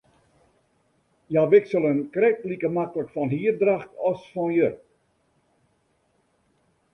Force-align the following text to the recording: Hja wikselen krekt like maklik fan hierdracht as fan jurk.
Hja 1.27 1.43
wikselen 1.51 1.99
krekt 2.15 2.47
like 2.51 2.69
maklik 2.77 3.11
fan 3.13 3.29
hierdracht 3.35 3.91
as 4.09 4.21
fan 4.31 4.51
jurk. 4.57 4.81